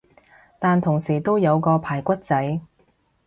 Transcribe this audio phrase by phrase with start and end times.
[0.57, 2.59] 但同時都有個排骨仔